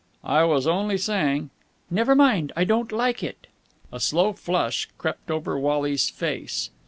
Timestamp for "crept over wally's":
4.97-6.09